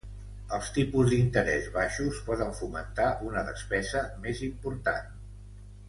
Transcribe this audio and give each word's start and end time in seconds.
Els 0.55 0.69
tipus 0.77 1.11
d'interès 1.11 1.67
baixos 1.75 2.21
poden 2.31 2.55
fomentar 2.63 3.05
una 3.33 3.45
despesa 3.53 4.03
més 4.27 4.43
important. 4.53 5.11